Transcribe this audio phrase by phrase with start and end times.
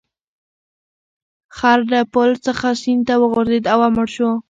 [1.57, 4.29] خر له پل څخه سیند ته وغورځید او مړ شو.